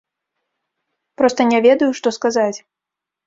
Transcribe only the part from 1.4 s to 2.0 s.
не ведаю,